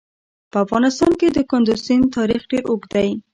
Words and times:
په 0.51 0.57
افغانستان 0.65 1.11
کې 1.19 1.27
د 1.31 1.37
کندز 1.49 1.79
سیند 1.87 2.05
تاریخ 2.17 2.41
ډېر 2.51 2.63
اوږد 2.69 2.89
دی. 2.93 3.09